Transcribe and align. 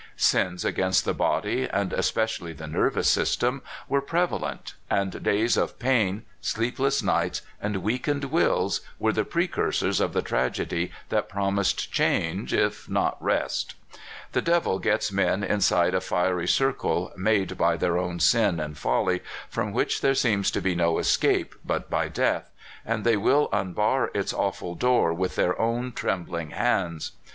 Sins 0.17 0.65
against 0.65 1.05
the 1.05 1.13
body, 1.13 1.69
and 1.71 1.93
especially 1.93 2.53
the 2.53 2.65
nervous 2.65 3.07
system, 3.07 3.61
were 3.87 4.01
prevalent; 4.01 4.73
and 4.89 5.21
days 5.21 5.55
of 5.57 5.77
pain, 5.77 6.23
sleepless 6.41 7.03
nights, 7.03 7.43
and 7.61 7.83
weakened 7.83 8.23
wills 8.25 8.81
were 8.97 9.13
the 9.13 9.23
precursors 9.23 9.99
of 9.99 10.13
the 10.13 10.23
tragedy 10.23 10.91
that 11.09 11.29
promised 11.29 11.91
change, 11.91 12.51
if 12.51 12.89
not 12.89 13.15
rest. 13.23 13.75
The 14.31 14.41
devil 14.41 14.79
gets 14.79 15.11
men 15.11 15.43
inside 15.43 15.93
a 15.93 16.01
fiery 16.01 16.47
cir 16.47 16.73
cle, 16.73 17.13
made 17.15 17.55
by 17.55 17.77
their 17.77 17.95
own 17.95 18.19
sin 18.19 18.59
and 18.59 18.75
folly, 18.75 19.21
from 19.49 19.71
which 19.71 20.01
there 20.01 20.15
seems 20.15 20.49
to 20.49 20.61
be 20.61 20.73
no 20.73 20.97
escape 20.97 21.53
but 21.63 21.91
b}' 21.91 22.09
death, 22.11 22.49
and 22.83 23.03
they 23.03 23.17
will 23.17 23.49
unbar 23.53 24.09
its 24.15 24.33
awful 24.33 24.73
door 24.73 25.13
with 25.13 25.35
their 25.35 25.61
own 25.61 25.91
trembling 25.91 26.49
hands. 26.49 27.11